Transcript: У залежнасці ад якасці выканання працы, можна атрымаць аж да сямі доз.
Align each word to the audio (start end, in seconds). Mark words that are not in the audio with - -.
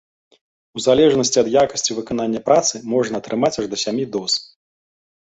У 0.79 0.81
залежнасці 0.85 1.41
ад 1.43 1.51
якасці 1.65 1.91
выканання 1.99 2.43
працы, 2.49 2.75
можна 2.97 3.15
атрымаць 3.25 3.57
аж 3.61 3.65
да 3.75 3.85
сямі 3.87 4.11
доз. 4.19 4.31